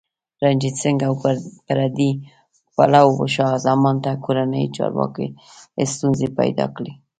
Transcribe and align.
رنجیت 0.43 0.75
سنګ 0.83 0.99
او 1.07 1.13
پردي 1.67 2.11
پلوو 2.75 3.25
شاه 3.35 3.55
زمان 3.65 3.95
ته 4.03 4.11
کورنیو 4.23 4.73
چارو 4.75 5.05
کې 5.15 5.27
ستونزې 5.93 6.27
پیدا 6.39 6.65
کړې. 6.75 6.91